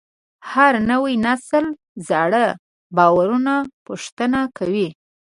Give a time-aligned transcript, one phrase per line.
[0.51, 1.65] هر نوی نسل
[2.09, 2.45] زاړه
[2.97, 3.55] باورونه
[3.85, 4.87] پوښتنه کوي.